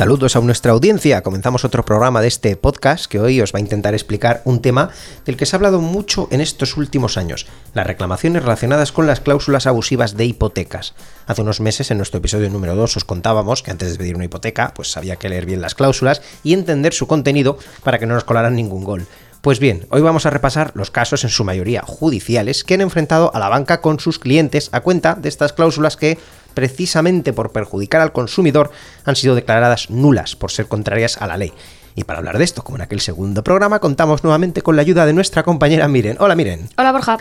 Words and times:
Saludos 0.00 0.34
a 0.34 0.40
nuestra 0.40 0.72
audiencia. 0.72 1.20
Comenzamos 1.20 1.62
otro 1.66 1.84
programa 1.84 2.22
de 2.22 2.28
este 2.28 2.56
podcast 2.56 3.04
que 3.04 3.20
hoy 3.20 3.42
os 3.42 3.52
va 3.52 3.58
a 3.58 3.60
intentar 3.60 3.92
explicar 3.92 4.40
un 4.46 4.62
tema 4.62 4.88
del 5.26 5.36
que 5.36 5.44
se 5.44 5.54
ha 5.54 5.58
hablado 5.58 5.82
mucho 5.82 6.26
en 6.30 6.40
estos 6.40 6.78
últimos 6.78 7.18
años, 7.18 7.46
las 7.74 7.86
reclamaciones 7.86 8.42
relacionadas 8.42 8.92
con 8.92 9.06
las 9.06 9.20
cláusulas 9.20 9.66
abusivas 9.66 10.16
de 10.16 10.24
hipotecas. 10.24 10.94
Hace 11.26 11.42
unos 11.42 11.60
meses 11.60 11.90
en 11.90 11.98
nuestro 11.98 12.16
episodio 12.16 12.48
número 12.48 12.76
2 12.76 12.96
os 12.96 13.04
contábamos 13.04 13.62
que 13.62 13.72
antes 13.72 13.92
de 13.92 13.98
pedir 13.98 14.16
una 14.16 14.24
hipoteca, 14.24 14.72
pues 14.74 14.96
había 14.96 15.16
que 15.16 15.28
leer 15.28 15.44
bien 15.44 15.60
las 15.60 15.74
cláusulas 15.74 16.22
y 16.42 16.54
entender 16.54 16.94
su 16.94 17.06
contenido 17.06 17.58
para 17.84 17.98
que 17.98 18.06
no 18.06 18.14
nos 18.14 18.24
colaran 18.24 18.56
ningún 18.56 18.84
gol. 18.84 19.06
Pues 19.42 19.58
bien, 19.58 19.86
hoy 19.88 20.02
vamos 20.02 20.26
a 20.26 20.30
repasar 20.30 20.72
los 20.74 20.90
casos 20.90 21.24
en 21.24 21.30
su 21.30 21.44
mayoría 21.44 21.80
judiciales 21.80 22.62
que 22.62 22.74
han 22.74 22.82
enfrentado 22.82 23.34
a 23.34 23.38
la 23.38 23.48
banca 23.48 23.80
con 23.80 23.98
sus 23.98 24.18
clientes 24.18 24.68
a 24.72 24.82
cuenta 24.82 25.14
de 25.14 25.30
estas 25.30 25.54
cláusulas 25.54 25.96
que, 25.96 26.18
precisamente 26.54 27.32
por 27.32 27.52
perjudicar 27.52 28.00
al 28.00 28.12
consumidor, 28.12 28.70
han 29.04 29.16
sido 29.16 29.34
declaradas 29.34 29.90
nulas 29.90 30.36
por 30.36 30.50
ser 30.50 30.66
contrarias 30.66 31.20
a 31.20 31.26
la 31.26 31.36
ley. 31.36 31.52
Y 31.94 32.04
para 32.04 32.18
hablar 32.20 32.38
de 32.38 32.44
esto, 32.44 32.62
como 32.62 32.76
en 32.76 32.82
aquel 32.82 33.00
segundo 33.00 33.42
programa, 33.42 33.78
contamos 33.78 34.22
nuevamente 34.22 34.62
con 34.62 34.76
la 34.76 34.82
ayuda 34.82 35.06
de 35.06 35.12
nuestra 35.12 35.42
compañera 35.42 35.88
Miren. 35.88 36.16
Hola 36.20 36.36
Miren. 36.36 36.68
Hola 36.76 36.92
Borja. 36.92 37.18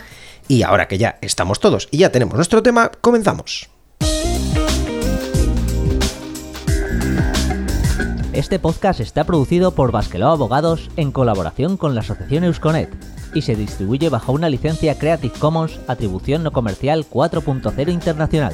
Y 0.48 0.64
ahora 0.64 0.88
que 0.88 0.98
ya 0.98 1.18
estamos 1.22 1.60
todos 1.60 1.88
y 1.92 1.98
ya 2.00 2.12
tenemos 2.12 2.36
nuestro 2.36 2.64
tema, 2.64 2.92
comenzamos. 3.02 3.70
Este 8.32 8.58
podcast 8.58 9.02
está 9.02 9.26
producido 9.26 9.72
por 9.72 9.92
Basqueló 9.92 10.30
Abogados 10.30 10.90
en 10.96 11.12
colaboración 11.12 11.76
con 11.76 11.94
la 11.94 12.02
Asociación 12.02 12.46
Eusconet 12.46 12.90
y 13.34 13.42
se 13.42 13.56
distribuye 13.56 14.10
bajo 14.10 14.32
una 14.32 14.50
licencia 14.50 14.98
Creative 14.98 15.34
Commons 15.40 15.80
Atribución 15.88 16.44
No 16.44 16.52
Comercial 16.52 17.06
4.0 17.10 17.92
Internacional. 17.92 18.54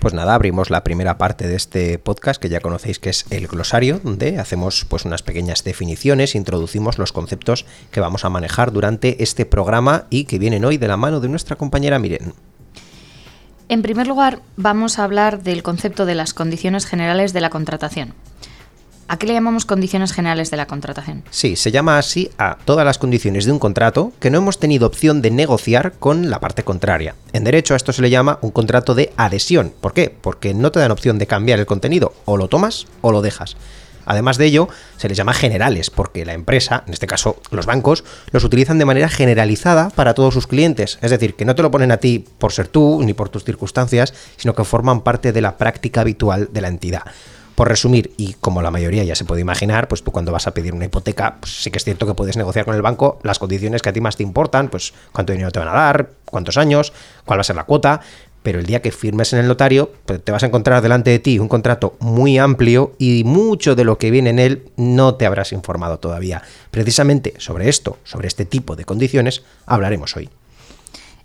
Pues 0.00 0.14
nada, 0.14 0.34
abrimos 0.34 0.70
la 0.70 0.82
primera 0.82 1.18
parte 1.18 1.46
de 1.46 1.56
este 1.56 1.98
podcast 1.98 2.40
que 2.40 2.48
ya 2.48 2.60
conocéis 2.60 2.98
que 2.98 3.10
es 3.10 3.26
el 3.28 3.46
glosario, 3.48 4.00
donde 4.02 4.38
hacemos 4.38 4.86
pues 4.88 5.04
unas 5.04 5.22
pequeñas 5.22 5.62
definiciones, 5.62 6.34
introducimos 6.34 6.96
los 6.96 7.12
conceptos 7.12 7.66
que 7.90 8.00
vamos 8.00 8.24
a 8.24 8.30
manejar 8.30 8.72
durante 8.72 9.22
este 9.22 9.44
programa 9.44 10.06
y 10.08 10.24
que 10.24 10.38
vienen 10.38 10.64
hoy 10.64 10.78
de 10.78 10.88
la 10.88 10.96
mano 10.96 11.20
de 11.20 11.28
nuestra 11.28 11.56
compañera 11.56 11.98
Miren. 11.98 12.32
En 13.68 13.82
primer 13.82 14.06
lugar, 14.06 14.40
vamos 14.56 14.98
a 14.98 15.04
hablar 15.04 15.42
del 15.42 15.62
concepto 15.62 16.06
de 16.06 16.14
las 16.14 16.32
condiciones 16.32 16.86
generales 16.86 17.34
de 17.34 17.42
la 17.42 17.50
contratación. 17.50 18.14
¿A 19.10 19.18
qué 19.18 19.26
le 19.26 19.32
llamamos 19.32 19.64
condiciones 19.64 20.12
generales 20.12 20.52
de 20.52 20.56
la 20.56 20.68
contratación? 20.68 21.24
Sí, 21.30 21.56
se 21.56 21.72
llama 21.72 21.98
así 21.98 22.30
a 22.38 22.58
todas 22.64 22.84
las 22.84 22.96
condiciones 22.96 23.44
de 23.44 23.50
un 23.50 23.58
contrato 23.58 24.12
que 24.20 24.30
no 24.30 24.38
hemos 24.38 24.60
tenido 24.60 24.86
opción 24.86 25.20
de 25.20 25.32
negociar 25.32 25.94
con 25.98 26.30
la 26.30 26.38
parte 26.38 26.62
contraria. 26.62 27.16
En 27.32 27.42
derecho 27.42 27.74
a 27.74 27.76
esto 27.76 27.92
se 27.92 28.02
le 28.02 28.10
llama 28.10 28.38
un 28.40 28.52
contrato 28.52 28.94
de 28.94 29.12
adhesión. 29.16 29.72
¿Por 29.80 29.94
qué? 29.94 30.14
Porque 30.20 30.54
no 30.54 30.70
te 30.70 30.78
dan 30.78 30.92
opción 30.92 31.18
de 31.18 31.26
cambiar 31.26 31.58
el 31.58 31.66
contenido, 31.66 32.14
o 32.24 32.36
lo 32.36 32.46
tomas 32.46 32.86
o 33.00 33.10
lo 33.10 33.20
dejas. 33.20 33.56
Además 34.06 34.38
de 34.38 34.46
ello, 34.46 34.68
se 34.96 35.08
les 35.08 35.18
llama 35.18 35.34
generales, 35.34 35.90
porque 35.90 36.24
la 36.24 36.34
empresa, 36.34 36.84
en 36.86 36.92
este 36.92 37.08
caso 37.08 37.40
los 37.50 37.66
bancos, 37.66 38.04
los 38.30 38.44
utilizan 38.44 38.78
de 38.78 38.84
manera 38.84 39.08
generalizada 39.08 39.90
para 39.90 40.14
todos 40.14 40.34
sus 40.34 40.46
clientes. 40.46 41.00
Es 41.02 41.10
decir, 41.10 41.34
que 41.34 41.44
no 41.44 41.56
te 41.56 41.62
lo 41.62 41.72
ponen 41.72 41.90
a 41.90 41.96
ti 41.96 42.24
por 42.38 42.52
ser 42.52 42.68
tú 42.68 43.02
ni 43.02 43.12
por 43.12 43.28
tus 43.28 43.42
circunstancias, 43.42 44.14
sino 44.36 44.54
que 44.54 44.62
forman 44.62 45.00
parte 45.00 45.32
de 45.32 45.40
la 45.40 45.58
práctica 45.58 46.02
habitual 46.02 46.48
de 46.52 46.60
la 46.60 46.68
entidad. 46.68 47.02
Por 47.60 47.68
resumir, 47.68 48.14
y 48.16 48.32
como 48.40 48.62
la 48.62 48.70
mayoría 48.70 49.04
ya 49.04 49.14
se 49.14 49.26
puede 49.26 49.42
imaginar, 49.42 49.86
pues 49.86 50.02
tú 50.02 50.12
cuando 50.12 50.32
vas 50.32 50.46
a 50.46 50.54
pedir 50.54 50.72
una 50.72 50.86
hipoteca, 50.86 51.36
pues 51.40 51.62
sí 51.62 51.70
que 51.70 51.76
es 51.76 51.84
cierto 51.84 52.06
que 52.06 52.14
puedes 52.14 52.38
negociar 52.38 52.64
con 52.64 52.74
el 52.74 52.80
banco 52.80 53.18
las 53.22 53.38
condiciones 53.38 53.82
que 53.82 53.90
a 53.90 53.92
ti 53.92 54.00
más 54.00 54.16
te 54.16 54.22
importan, 54.22 54.70
pues 54.70 54.94
cuánto 55.12 55.34
dinero 55.34 55.50
te 55.50 55.58
van 55.58 55.68
a 55.68 55.72
dar, 55.72 56.08
cuántos 56.24 56.56
años, 56.56 56.94
cuál 57.26 57.38
va 57.38 57.42
a 57.42 57.44
ser 57.44 57.56
la 57.56 57.64
cuota, 57.64 58.00
pero 58.42 58.60
el 58.60 58.64
día 58.64 58.80
que 58.80 58.92
firmes 58.92 59.34
en 59.34 59.40
el 59.40 59.46
notario, 59.46 59.92
pues 60.06 60.24
te 60.24 60.32
vas 60.32 60.42
a 60.42 60.46
encontrar 60.46 60.80
delante 60.80 61.10
de 61.10 61.18
ti 61.18 61.38
un 61.38 61.48
contrato 61.48 61.98
muy 62.00 62.38
amplio 62.38 62.94
y 62.96 63.24
mucho 63.24 63.74
de 63.74 63.84
lo 63.84 63.98
que 63.98 64.10
viene 64.10 64.30
en 64.30 64.38
él 64.38 64.70
no 64.78 65.16
te 65.16 65.26
habrás 65.26 65.52
informado 65.52 65.98
todavía. 65.98 66.40
Precisamente 66.70 67.34
sobre 67.36 67.68
esto, 67.68 67.98
sobre 68.04 68.28
este 68.28 68.46
tipo 68.46 68.74
de 68.74 68.86
condiciones, 68.86 69.42
hablaremos 69.66 70.16
hoy. 70.16 70.30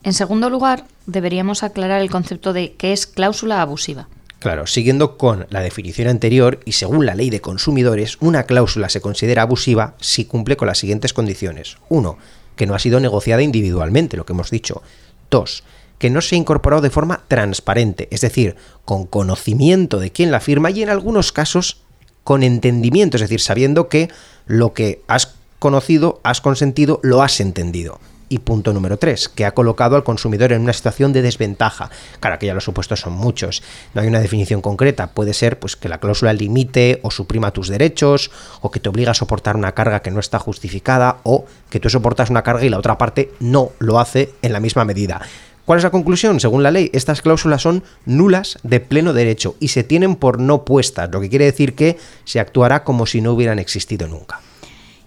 En 0.03 0.11
segundo 0.11 0.49
lugar, 0.49 0.83
deberíamos 1.05 1.63
aclarar 1.63 2.01
el 2.01 2.11
concepto 2.11 2.51
de 2.51 2.73
qué 2.73 2.91
es 2.91 3.07
cláusula 3.07 3.61
abusiva. 3.61 4.09
Claro, 4.45 4.67
siguiendo 4.67 5.17
con 5.17 5.47
la 5.49 5.61
definición 5.61 6.07
anterior 6.07 6.59
y 6.65 6.73
según 6.73 7.07
la 7.07 7.15
ley 7.15 7.31
de 7.31 7.41
consumidores, 7.41 8.19
una 8.19 8.43
cláusula 8.43 8.89
se 8.89 9.01
considera 9.01 9.41
abusiva 9.41 9.95
si 9.99 10.25
cumple 10.25 10.55
con 10.55 10.67
las 10.67 10.77
siguientes 10.77 11.13
condiciones. 11.13 11.77
1. 11.89 12.15
Que 12.55 12.67
no 12.67 12.75
ha 12.75 12.79
sido 12.79 12.99
negociada 12.99 13.41
individualmente, 13.41 14.17
lo 14.17 14.23
que 14.27 14.33
hemos 14.33 14.51
dicho. 14.51 14.83
2. 15.31 15.63
Que 15.97 16.11
no 16.11 16.21
se 16.21 16.35
ha 16.35 16.37
incorporado 16.37 16.83
de 16.83 16.91
forma 16.91 17.23
transparente, 17.27 18.07
es 18.11 18.21
decir, 18.21 18.55
con 18.85 19.07
conocimiento 19.07 19.99
de 19.99 20.11
quién 20.11 20.29
la 20.29 20.41
firma 20.41 20.69
y 20.69 20.83
en 20.83 20.89
algunos 20.91 21.31
casos 21.31 21.81
con 22.23 22.43
entendimiento, 22.43 23.17
es 23.17 23.21
decir, 23.21 23.41
sabiendo 23.41 23.89
que 23.89 24.09
lo 24.45 24.73
que 24.73 25.01
has 25.07 25.33
conocido, 25.57 26.19
has 26.21 26.39
consentido, 26.39 26.99
lo 27.01 27.23
has 27.23 27.39
entendido. 27.39 27.99
Y 28.27 28.39
punto 28.39 28.73
número 28.73 28.97
3, 28.97 29.29
que 29.29 29.45
ha 29.45 29.53
colocado 29.53 29.95
al 29.95 30.03
consumidor 30.03 30.51
en 30.51 30.61
una 30.61 30.73
situación 30.73 31.13
de 31.13 31.21
desventaja. 31.21 31.89
Claro, 32.19 32.39
que 32.39 32.47
ya 32.47 32.53
los 32.53 32.63
supuestos 32.63 33.01
son 33.01 33.13
muchos. 33.13 33.61
No 33.93 34.01
hay 34.01 34.07
una 34.07 34.19
definición 34.19 34.61
concreta. 34.61 35.07
Puede 35.07 35.33
ser 35.33 35.59
pues, 35.59 35.75
que 35.75 35.89
la 35.89 35.99
cláusula 35.99 36.33
limite 36.33 36.99
o 37.03 37.11
suprima 37.11 37.51
tus 37.51 37.67
derechos, 37.67 38.31
o 38.61 38.71
que 38.71 38.79
te 38.79 38.89
obliga 38.89 39.11
a 39.11 39.15
soportar 39.15 39.55
una 39.55 39.73
carga 39.73 40.01
que 40.01 40.11
no 40.11 40.19
está 40.19 40.39
justificada, 40.39 41.17
o 41.23 41.45
que 41.69 41.79
tú 41.79 41.89
soportas 41.89 42.29
una 42.29 42.41
carga 42.41 42.65
y 42.65 42.69
la 42.69 42.79
otra 42.79 42.97
parte 42.97 43.31
no 43.39 43.71
lo 43.79 43.99
hace 43.99 44.33
en 44.41 44.53
la 44.53 44.59
misma 44.59 44.85
medida. 44.85 45.21
¿Cuál 45.65 45.77
es 45.77 45.83
la 45.83 45.89
conclusión? 45.89 46.39
Según 46.39 46.61
la 46.61 46.69
ley, 46.69 46.91
estas 46.93 47.23
cláusulas 47.23 47.63
son 47.63 47.83
nulas 48.05 48.59
de 48.61 48.79
pleno 48.79 49.13
derecho 49.13 49.55
y 49.59 49.69
se 49.69 49.83
tienen 49.83 50.15
por 50.15 50.39
no 50.39 50.63
puestas, 50.63 51.09
lo 51.11 51.19
que 51.19 51.29
quiere 51.29 51.45
decir 51.45 51.73
que 51.73 51.97
se 52.23 52.39
actuará 52.39 52.83
como 52.83 53.07
si 53.07 53.19
no 53.19 53.33
hubieran 53.33 53.57
existido 53.57 54.07
nunca. 54.07 54.41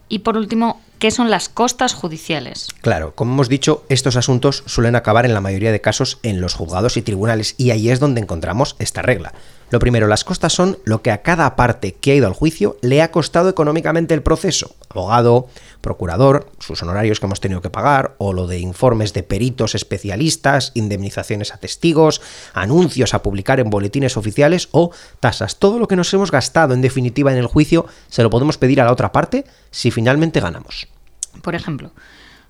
Y 0.09 0.21
por 0.21 0.37
último, 0.37 0.81
¿qué 0.99 1.11
son 1.11 1.31
las 1.31 1.49
costas 1.49 1.95
judiciales? 1.95 2.69
Claro, 2.81 3.15
como 3.15 3.33
hemos 3.35 3.49
dicho, 3.49 3.85
estos 3.89 4.17
asuntos 4.17 4.63
suelen 4.67 4.97
acabar 4.97 5.27
en 5.27 5.35
la 5.35 5.41
mayoría 5.41 5.73
de 5.73 5.81
casos 5.81 6.19
en 6.23 6.41
los 6.41 6.55
juzgados 6.55 6.97
y 6.97 7.03
tribunales 7.03 7.55
y 7.59 7.71
ahí 7.71 7.91
es 7.91 8.01
donde 8.01 8.21
encontramos 8.21 8.77
esta 8.79 9.03
regla. 9.03 9.33
Lo 9.71 9.81
primero, 9.81 10.07
las 10.07 10.25
costas 10.25 10.55
son 10.55 10.79
lo 10.85 11.03
que 11.03 11.11
a 11.11 11.21
cada 11.21 11.55
parte 11.55 11.93
que 11.93 12.13
ha 12.13 12.15
ido 12.15 12.27
al 12.27 12.33
juicio 12.33 12.79
le 12.81 13.03
ha 13.03 13.11
costado 13.11 13.51
económicamente 13.51 14.15
el 14.15 14.23
proceso. 14.23 14.75
Abogado, 14.89 15.49
procurador, 15.83 16.51
sus 16.59 16.83
honorarios 16.83 17.21
que 17.21 17.27
hemos 17.27 17.41
tenido 17.41 17.61
que 17.61 17.69
pagar, 17.69 18.15
o 18.17 18.33
lo 18.33 18.47
de 18.47 18.61
informes 18.61 19.13
de 19.13 19.23
peritos 19.23 19.75
especialistas, 19.75 20.73
indemnizaciones 20.75 21.53
a 21.53 21.59
testigos, 21.59 22.23
anuncios 22.55 23.13
a 23.13 23.23
publicar 23.23 23.61
en 23.61 23.69
boletines 23.69 24.17
oficiales 24.17 24.69
o 24.73 24.91
tasas. 25.21 25.59
Todo 25.59 25.79
lo 25.79 25.87
que 25.87 25.97
nos 25.97 26.13
hemos 26.15 26.31
gastado 26.31 26.73
en 26.73 26.81
definitiva 26.81 27.31
en 27.31 27.39
el 27.39 27.47
juicio 27.47 27.85
se 28.09 28.23
lo 28.23 28.31
podemos 28.31 28.57
pedir 28.57 28.81
a 28.81 28.85
la 28.85 28.93
otra 28.93 29.13
parte 29.13 29.45
si 29.71 29.91
finalmente 29.91 30.41
ganamos. 30.41 30.89
Por 31.43 31.55
ejemplo, 31.55 31.93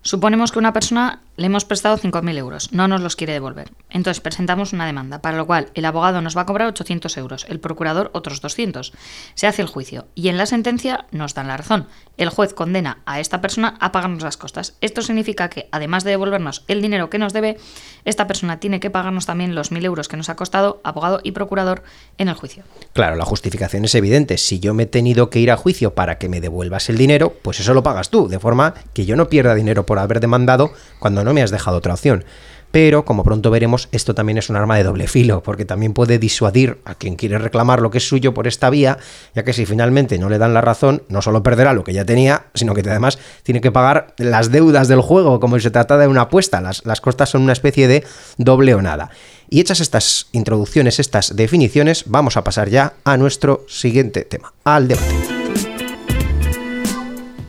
Suponemos 0.08 0.52
que 0.52 0.58
una 0.58 0.72
persona 0.72 1.20
le 1.36 1.44
hemos 1.44 1.66
prestado 1.66 1.98
5.000 1.98 2.38
euros, 2.38 2.72
no 2.72 2.88
nos 2.88 3.02
los 3.02 3.14
quiere 3.14 3.34
devolver. 3.34 3.70
Entonces 3.90 4.22
presentamos 4.22 4.72
una 4.72 4.86
demanda, 4.86 5.20
para 5.20 5.36
lo 5.36 5.46
cual 5.46 5.68
el 5.74 5.84
abogado 5.84 6.22
nos 6.22 6.34
va 6.34 6.40
a 6.40 6.46
cobrar 6.46 6.66
800 6.68 7.14
euros, 7.18 7.44
el 7.46 7.60
procurador 7.60 8.10
otros 8.14 8.40
200. 8.40 8.94
Se 9.34 9.46
hace 9.46 9.60
el 9.60 9.68
juicio 9.68 10.06
y 10.14 10.28
en 10.28 10.38
la 10.38 10.46
sentencia 10.46 11.04
nos 11.10 11.34
dan 11.34 11.46
la 11.46 11.58
razón. 11.58 11.88
El 12.16 12.30
juez 12.30 12.54
condena 12.54 13.02
a 13.04 13.20
esta 13.20 13.42
persona 13.42 13.76
a 13.80 13.92
pagarnos 13.92 14.22
las 14.22 14.38
costas. 14.38 14.78
Esto 14.80 15.02
significa 15.02 15.50
que, 15.50 15.68
además 15.72 16.04
de 16.04 16.12
devolvernos 16.12 16.64
el 16.68 16.80
dinero 16.80 17.10
que 17.10 17.18
nos 17.18 17.34
debe, 17.34 17.58
esta 18.06 18.26
persona 18.26 18.60
tiene 18.60 18.80
que 18.80 18.88
pagarnos 18.88 19.26
también 19.26 19.54
los 19.54 19.72
1.000 19.72 19.84
euros 19.84 20.08
que 20.08 20.16
nos 20.16 20.30
ha 20.30 20.36
costado 20.36 20.80
abogado 20.84 21.20
y 21.22 21.32
procurador 21.32 21.82
en 22.16 22.28
el 22.28 22.34
juicio. 22.34 22.64
Claro, 22.94 23.16
la 23.16 23.26
justificación 23.26 23.84
es 23.84 23.94
evidente. 23.94 24.38
Si 24.38 24.58
yo 24.58 24.72
me 24.72 24.84
he 24.84 24.86
tenido 24.86 25.28
que 25.28 25.38
ir 25.38 25.50
a 25.50 25.58
juicio 25.58 25.94
para 25.94 26.16
que 26.16 26.30
me 26.30 26.40
devuelvas 26.40 26.88
el 26.88 26.96
dinero, 26.96 27.34
pues 27.42 27.60
eso 27.60 27.74
lo 27.74 27.82
pagas 27.82 28.08
tú, 28.08 28.26
de 28.26 28.38
forma 28.38 28.72
que 28.94 29.04
yo 29.04 29.14
no 29.14 29.28
pierda 29.28 29.54
dinero 29.54 29.84
por 29.84 29.97
haber 30.02 30.20
demandado 30.20 30.72
cuando 30.98 31.24
no 31.24 31.34
me 31.34 31.42
has 31.42 31.50
dejado 31.50 31.78
otra 31.78 31.94
opción. 31.94 32.24
Pero, 32.70 33.04
como 33.04 33.24
pronto 33.24 33.50
veremos, 33.50 33.88
esto 33.92 34.14
también 34.14 34.36
es 34.36 34.50
un 34.50 34.56
arma 34.56 34.76
de 34.76 34.84
doble 34.84 35.08
filo, 35.08 35.42
porque 35.42 35.64
también 35.64 35.94
puede 35.94 36.18
disuadir 36.18 36.78
a 36.84 36.94
quien 36.94 37.16
quiere 37.16 37.38
reclamar 37.38 37.80
lo 37.80 37.90
que 37.90 37.98
es 37.98 38.06
suyo 38.06 38.34
por 38.34 38.46
esta 38.46 38.68
vía, 38.68 38.98
ya 39.34 39.42
que 39.42 39.54
si 39.54 39.64
finalmente 39.64 40.18
no 40.18 40.28
le 40.28 40.36
dan 40.36 40.52
la 40.52 40.60
razón, 40.60 41.02
no 41.08 41.22
solo 41.22 41.42
perderá 41.42 41.72
lo 41.72 41.82
que 41.82 41.94
ya 41.94 42.04
tenía, 42.04 42.46
sino 42.54 42.74
que 42.74 42.82
además 42.82 43.18
tiene 43.42 43.62
que 43.62 43.72
pagar 43.72 44.14
las 44.18 44.50
deudas 44.50 44.86
del 44.88 45.00
juego, 45.00 45.40
como 45.40 45.56
si 45.56 45.62
se 45.62 45.70
trata 45.70 45.96
de 45.96 46.08
una 46.08 46.22
apuesta. 46.22 46.60
Las, 46.60 46.84
las 46.84 47.00
costas 47.00 47.30
son 47.30 47.42
una 47.42 47.54
especie 47.54 47.88
de 47.88 48.04
doble 48.36 48.74
o 48.74 48.82
nada. 48.82 49.10
Y 49.48 49.60
hechas 49.60 49.80
estas 49.80 50.26
introducciones, 50.32 51.00
estas 51.00 51.34
definiciones, 51.34 52.04
vamos 52.06 52.36
a 52.36 52.44
pasar 52.44 52.68
ya 52.68 52.92
a 53.04 53.16
nuestro 53.16 53.64
siguiente 53.66 54.24
tema, 54.24 54.52
al 54.64 54.88
debate. 54.88 55.27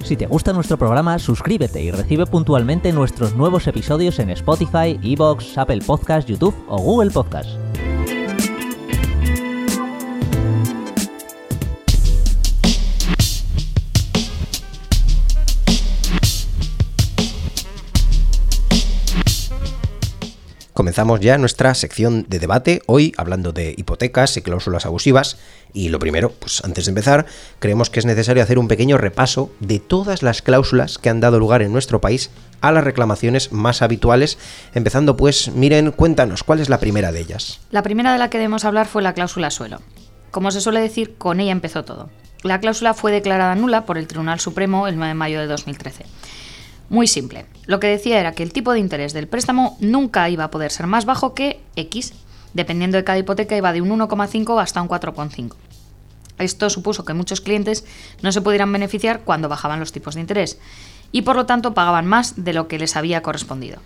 Si 0.10 0.18
te 0.18 0.26
gusta 0.26 0.54
nuestro 0.54 0.76
programa, 0.76 1.20
suscríbete 1.20 1.84
y 1.84 1.92
recibe 1.92 2.26
puntualmente 2.26 2.92
nuestros 2.92 3.36
nuevos 3.36 3.68
episodios 3.68 4.18
en 4.18 4.32
Spotify, 4.32 5.00
Evox, 5.04 5.56
Apple 5.56 5.82
Podcast, 5.86 6.28
YouTube 6.28 6.56
o 6.68 6.82
Google 6.82 7.12
Podcast. 7.12 7.69
Comenzamos 20.80 21.20
ya 21.20 21.38
nuestra 21.38 21.76
sección 21.76 22.26
de 22.30 22.40
debate, 22.40 22.82
hoy 22.86 23.14
hablando 23.18 23.52
de 23.52 23.76
hipotecas 23.76 24.38
y 24.38 24.42
cláusulas 24.42 24.86
abusivas. 24.86 25.38
Y 25.74 25.90
lo 25.90 26.00
primero, 26.00 26.32
pues 26.32 26.64
antes 26.64 26.86
de 26.86 26.92
empezar, 26.92 27.26
creemos 27.60 27.90
que 27.90 28.00
es 28.00 28.06
necesario 28.06 28.42
hacer 28.42 28.58
un 28.58 28.70
pequeño 28.70 28.98
repaso 28.98 29.52
de 29.60 29.80
todas 29.80 30.24
las 30.24 30.42
cláusulas 30.42 30.98
que 30.98 31.10
han 31.10 31.20
dado 31.20 31.38
lugar 31.38 31.64
en 31.64 31.74
nuestro 31.74 32.00
país 32.00 32.32
a 32.62 32.72
las 32.72 32.86
reclamaciones 32.86 33.52
más 33.52 33.82
habituales. 33.82 34.38
Empezando 34.74 35.18
pues, 35.18 35.52
miren, 35.54 35.92
cuéntanos, 35.92 36.46
¿cuál 36.46 36.62
es 36.62 36.70
la 36.70 36.80
primera 36.80 37.12
de 37.12 37.20
ellas? 37.20 37.60
La 37.72 37.84
primera 37.84 38.14
de 38.14 38.20
la 38.20 38.30
que 38.30 38.38
debemos 38.38 38.64
hablar 38.64 38.88
fue 38.88 39.02
la 39.02 39.14
cláusula 39.14 39.52
suelo. 39.52 39.82
Como 40.32 40.50
se 40.50 40.62
suele 40.62 40.80
decir, 40.80 41.16
con 41.18 41.42
ella 41.42 41.52
empezó 41.52 41.84
todo. 41.84 42.10
La 42.42 42.62
cláusula 42.62 42.94
fue 42.94 43.12
declarada 43.12 43.54
nula 43.56 43.86
por 43.86 43.98
el 43.98 44.08
Tribunal 44.08 44.40
Supremo 44.40 44.88
el 44.88 44.96
9 44.96 45.10
de 45.10 45.14
mayo 45.14 45.42
de 45.42 45.48
2013. 45.48 46.06
Muy 46.90 47.08
simple. 47.08 47.46
Lo 47.68 47.80
que 47.80 47.88
decía 47.88 48.20
era 48.20 48.32
que 48.34 48.44
el 48.44 48.52
tipo 48.52 48.74
de 48.74 48.80
interés 48.80 49.14
del 49.14 49.28
préstamo 49.28 49.78
nunca 49.80 50.28
iba 50.30 50.44
a 50.44 50.52
poder 50.52 50.72
ser 50.72 50.88
más 50.88 51.06
bajo 51.06 51.36
que 51.36 51.62
X. 51.76 52.14
Dependiendo 52.54 52.98
de 52.98 53.04
cada 53.04 53.20
hipoteca 53.20 53.56
iba 53.56 53.72
de 53.72 53.82
un 53.82 53.90
1,5 53.90 54.60
hasta 54.62 54.82
un 54.82 54.90
4,5. 54.90 55.56
Esto 56.40 56.70
supuso 56.70 57.06
que 57.06 57.14
muchos 57.14 57.42
clientes 57.42 57.86
no 58.24 58.32
se 58.32 58.42
pudieran 58.42 58.72
beneficiar 58.72 59.22
cuando 59.22 59.50
bajaban 59.50 59.80
los 59.80 59.92
tipos 59.92 60.16
de 60.16 60.22
interés 60.22 60.58
y 61.12 61.22
por 61.24 61.36
lo 61.36 61.46
tanto 61.46 61.74
pagaban 61.74 62.08
más 62.08 62.44
de 62.44 62.54
lo 62.54 62.68
que 62.68 62.80
les 62.80 62.96
había 62.96 63.22
correspondido. 63.22 63.80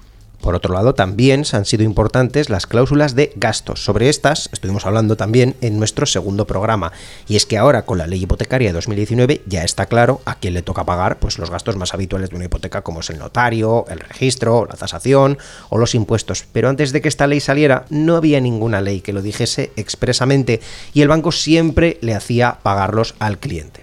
Por 0.44 0.56
otro 0.56 0.74
lado, 0.74 0.94
también 0.94 1.46
han 1.54 1.64
sido 1.64 1.86
importantes 1.86 2.50
las 2.50 2.68
cláusulas 2.68 3.16
de 3.16 3.32
gastos. 3.38 3.82
Sobre 3.82 4.10
estas 4.10 4.50
estuvimos 4.52 4.86
hablando 4.86 5.16
también 5.16 5.56
en 5.62 5.80
nuestro 5.80 6.06
segundo 6.06 6.46
programa. 6.46 6.92
Y 7.30 7.38
es 7.38 7.46
que 7.46 7.58
ahora 7.58 7.84
con 7.84 7.98
la 7.98 8.08
ley 8.08 8.24
hipotecaria 8.24 8.68
de 8.68 8.74
2019 8.74 9.44
ya 9.46 9.64
está 9.64 9.86
claro 9.86 10.20
a 10.26 10.36
quién 10.36 10.54
le 10.54 10.62
toca 10.62 10.84
pagar 10.84 11.18
pues, 11.18 11.40
los 11.40 11.50
gastos 11.50 11.78
más 11.78 11.94
habituales 11.94 12.30
de 12.30 12.36
una 12.36 12.46
hipoteca, 12.46 12.82
como 12.82 13.00
es 13.00 13.10
el 13.10 13.20
notario, 13.20 13.86
el 13.88 14.02
registro, 14.02 14.68
la 14.70 14.76
tasación 14.76 15.38
o 15.70 15.78
los 15.78 15.96
impuestos. 15.96 16.44
Pero 16.52 16.68
antes 16.68 16.92
de 16.92 17.00
que 17.00 17.08
esta 17.08 17.26
ley 17.26 17.40
saliera, 17.40 17.86
no 17.90 18.18
había 18.18 18.42
ninguna 18.42 18.82
ley 18.82 19.00
que 19.00 19.14
lo 19.14 19.22
dijese 19.22 19.72
expresamente 19.78 20.60
y 20.94 21.04
el 21.04 21.08
banco 21.08 21.32
siempre 21.32 22.00
le 22.02 22.16
hacía 22.16 22.58
pagarlos 22.64 23.16
al 23.20 23.40
cliente. 23.40 23.83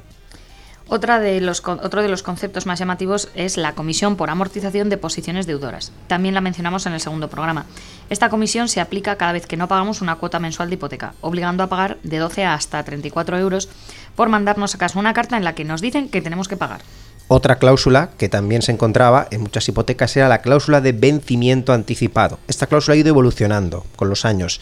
Otra 0.92 1.20
de 1.20 1.40
los, 1.40 1.62
otro 1.64 2.02
de 2.02 2.08
los 2.08 2.24
conceptos 2.24 2.66
más 2.66 2.80
llamativos 2.80 3.28
es 3.36 3.56
la 3.56 3.76
comisión 3.76 4.16
por 4.16 4.28
amortización 4.28 4.90
de 4.90 4.96
posiciones 4.96 5.46
deudoras. 5.46 5.92
También 6.08 6.34
la 6.34 6.40
mencionamos 6.40 6.84
en 6.84 6.94
el 6.94 7.00
segundo 7.00 7.30
programa. 7.30 7.66
Esta 8.10 8.28
comisión 8.28 8.68
se 8.68 8.80
aplica 8.80 9.14
cada 9.14 9.30
vez 9.30 9.46
que 9.46 9.56
no 9.56 9.68
pagamos 9.68 10.00
una 10.00 10.16
cuota 10.16 10.40
mensual 10.40 10.68
de 10.68 10.74
hipoteca, 10.74 11.14
obligando 11.20 11.62
a 11.62 11.68
pagar 11.68 11.98
de 12.02 12.18
12 12.18 12.44
hasta 12.44 12.82
34 12.82 13.38
euros 13.38 13.68
por 14.16 14.30
mandarnos 14.30 14.74
a 14.74 14.98
una 14.98 15.14
carta 15.14 15.36
en 15.36 15.44
la 15.44 15.54
que 15.54 15.64
nos 15.64 15.80
dicen 15.80 16.08
que 16.08 16.22
tenemos 16.22 16.48
que 16.48 16.56
pagar. 16.56 16.80
Otra 17.28 17.60
cláusula 17.60 18.10
que 18.18 18.28
también 18.28 18.60
se 18.60 18.72
encontraba 18.72 19.28
en 19.30 19.42
muchas 19.42 19.68
hipotecas 19.68 20.16
era 20.16 20.28
la 20.28 20.42
cláusula 20.42 20.80
de 20.80 20.90
vencimiento 20.90 21.72
anticipado. 21.72 22.40
Esta 22.48 22.66
cláusula 22.66 22.96
ha 22.96 22.98
ido 22.98 23.10
evolucionando 23.10 23.86
con 23.94 24.08
los 24.08 24.24
años 24.24 24.60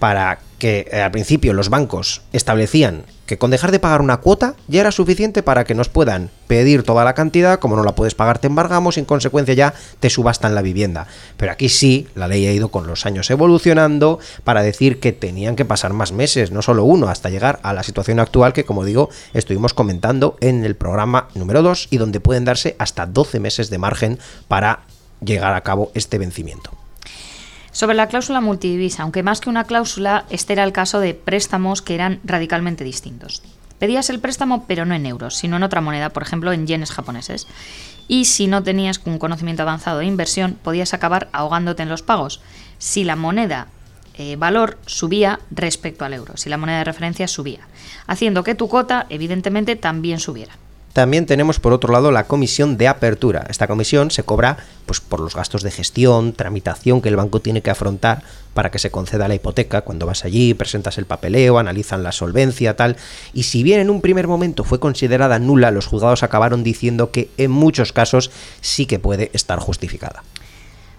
para 0.00 0.40
que 0.58 0.88
eh, 0.90 1.00
al 1.00 1.10
principio 1.10 1.52
los 1.52 1.68
bancos 1.70 2.22
establecían 2.32 3.04
que 3.26 3.38
con 3.38 3.50
dejar 3.50 3.70
de 3.72 3.78
pagar 3.78 4.00
una 4.00 4.16
cuota 4.16 4.54
ya 4.68 4.80
era 4.80 4.90
suficiente 4.90 5.42
para 5.42 5.64
que 5.64 5.74
nos 5.74 5.90
puedan 5.90 6.30
pedir 6.46 6.82
toda 6.82 7.04
la 7.04 7.14
cantidad, 7.14 7.58
como 7.58 7.76
no 7.76 7.84
la 7.84 7.94
puedes 7.94 8.14
pagar 8.14 8.38
te 8.38 8.46
embargamos 8.46 8.96
y 8.96 9.00
en 9.00 9.06
consecuencia 9.06 9.54
ya 9.54 9.74
te 10.00 10.08
subastan 10.08 10.54
la 10.54 10.62
vivienda. 10.62 11.06
Pero 11.36 11.52
aquí 11.52 11.68
sí, 11.68 12.08
la 12.14 12.26
ley 12.26 12.46
ha 12.46 12.52
ido 12.52 12.70
con 12.70 12.86
los 12.86 13.04
años 13.04 13.30
evolucionando 13.30 14.18
para 14.44 14.62
decir 14.62 14.98
que 14.98 15.12
tenían 15.12 15.56
que 15.56 15.66
pasar 15.66 15.92
más 15.92 16.10
meses, 16.10 16.50
no 16.50 16.62
solo 16.62 16.84
uno, 16.84 17.08
hasta 17.08 17.28
llegar 17.28 17.60
a 17.62 17.74
la 17.74 17.82
situación 17.82 18.18
actual 18.18 18.54
que 18.54 18.64
como 18.64 18.84
digo 18.84 19.10
estuvimos 19.34 19.74
comentando 19.74 20.38
en 20.40 20.64
el 20.64 20.74
programa 20.74 21.28
número 21.34 21.62
2 21.62 21.88
y 21.90 21.98
donde 21.98 22.20
pueden 22.20 22.46
darse 22.46 22.76
hasta 22.78 23.04
12 23.04 23.40
meses 23.40 23.68
de 23.68 23.78
margen 23.78 24.18
para 24.48 24.86
llegar 25.20 25.52
a 25.54 25.60
cabo 25.60 25.92
este 25.94 26.16
vencimiento. 26.16 26.77
Sobre 27.78 27.94
la 27.94 28.08
cláusula 28.08 28.40
multidivisa, 28.40 29.04
aunque 29.04 29.22
más 29.22 29.40
que 29.40 29.48
una 29.48 29.62
cláusula, 29.62 30.24
este 30.30 30.52
era 30.52 30.64
el 30.64 30.72
caso 30.72 30.98
de 30.98 31.14
préstamos 31.14 31.80
que 31.80 31.94
eran 31.94 32.18
radicalmente 32.24 32.82
distintos. 32.82 33.40
Pedías 33.78 34.10
el 34.10 34.18
préstamo, 34.18 34.64
pero 34.66 34.84
no 34.84 34.96
en 34.96 35.06
euros, 35.06 35.36
sino 35.36 35.58
en 35.58 35.62
otra 35.62 35.80
moneda, 35.80 36.08
por 36.08 36.24
ejemplo 36.24 36.52
en 36.52 36.66
yenes 36.66 36.90
japoneses. 36.90 37.46
Y 38.08 38.24
si 38.24 38.48
no 38.48 38.64
tenías 38.64 39.00
un 39.04 39.20
conocimiento 39.20 39.62
avanzado 39.62 40.00
de 40.00 40.06
inversión, 40.06 40.58
podías 40.60 40.92
acabar 40.92 41.28
ahogándote 41.30 41.84
en 41.84 41.88
los 41.88 42.02
pagos. 42.02 42.40
Si 42.78 43.04
la 43.04 43.14
moneda 43.14 43.68
eh, 44.14 44.34
valor 44.34 44.76
subía 44.86 45.38
respecto 45.52 46.04
al 46.04 46.14
euro, 46.14 46.36
si 46.36 46.48
la 46.48 46.58
moneda 46.58 46.78
de 46.78 46.84
referencia 46.84 47.28
subía, 47.28 47.68
haciendo 48.08 48.42
que 48.42 48.56
tu 48.56 48.68
cuota, 48.68 49.06
evidentemente, 49.08 49.76
también 49.76 50.18
subiera. 50.18 50.54
También 50.92 51.26
tenemos 51.26 51.60
por 51.60 51.72
otro 51.72 51.92
lado 51.92 52.10
la 52.10 52.24
comisión 52.24 52.76
de 52.76 52.88
apertura. 52.88 53.46
Esta 53.48 53.66
comisión 53.66 54.10
se 54.10 54.24
cobra 54.24 54.56
pues, 54.86 55.00
por 55.00 55.20
los 55.20 55.34
gastos 55.34 55.62
de 55.62 55.70
gestión, 55.70 56.32
tramitación 56.32 57.00
que 57.00 57.08
el 57.08 57.16
banco 57.16 57.40
tiene 57.40 57.62
que 57.62 57.70
afrontar 57.70 58.22
para 58.54 58.70
que 58.70 58.78
se 58.78 58.90
conceda 58.90 59.28
la 59.28 59.34
hipoteca. 59.34 59.82
Cuando 59.82 60.06
vas 60.06 60.24
allí, 60.24 60.54
presentas 60.54 60.98
el 60.98 61.06
papeleo, 61.06 61.58
analizan 61.58 62.02
la 62.02 62.10
solvencia, 62.10 62.74
tal. 62.74 62.96
Y 63.32 63.44
si 63.44 63.62
bien 63.62 63.80
en 63.80 63.90
un 63.90 64.00
primer 64.00 64.26
momento 64.26 64.64
fue 64.64 64.80
considerada 64.80 65.38
nula, 65.38 65.70
los 65.70 65.86
juzgados 65.86 66.22
acabaron 66.22 66.64
diciendo 66.64 67.10
que 67.12 67.30
en 67.36 67.50
muchos 67.50 67.92
casos 67.92 68.30
sí 68.60 68.86
que 68.86 68.98
puede 68.98 69.30
estar 69.34 69.60
justificada. 69.60 70.24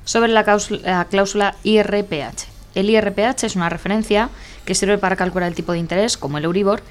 Sobre 0.05 0.31
la 0.31 0.43
cláusula, 0.43 0.79
la 0.83 1.05
cláusula 1.05 1.55
IRPH. 1.63 2.47
El 2.75 2.89
IRPH 2.89 3.43
es 3.43 3.55
una 3.55 3.69
referencia 3.69 4.29
que 4.63 4.75
sirve 4.75 4.97
para 4.97 5.15
calcular 5.15 5.49
el 5.49 5.55
tipo 5.55 5.71
de 5.73 5.79
interés, 5.79 6.15
como 6.15 6.37
el 6.37 6.45
Euribor, 6.45 6.81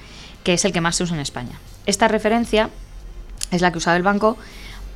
que 0.43 0.53
es 0.53 0.65
el 0.65 0.71
que 0.73 0.81
más 0.81 0.97
se 0.97 1.03
usa 1.03 1.15
en 1.15 1.21
España. 1.21 1.59
Esta 1.85 2.07
referencia 2.07 2.69
es 3.51 3.61
la 3.61 3.71
que 3.71 3.77
usaba 3.77 3.97
el 3.97 4.03
banco 4.03 4.37